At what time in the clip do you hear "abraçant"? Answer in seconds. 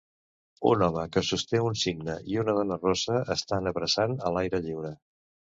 3.75-4.19